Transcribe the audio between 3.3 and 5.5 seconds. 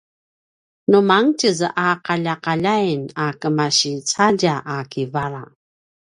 kemasi cadja a kivala